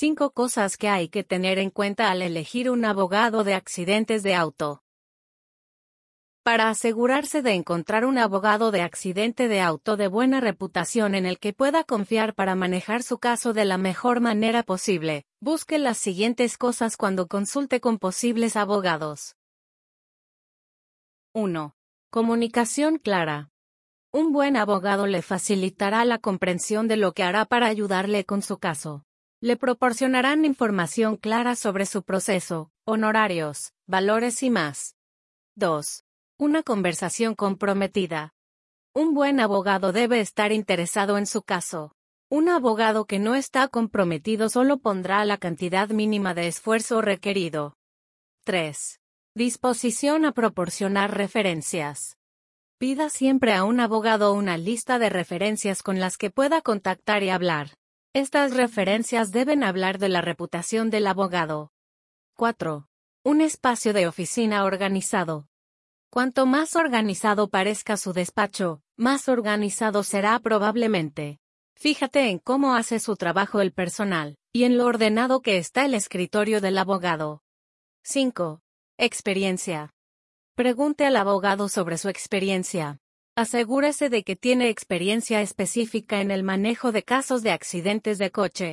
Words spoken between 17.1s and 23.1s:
consulte con posibles abogados. 1. Comunicación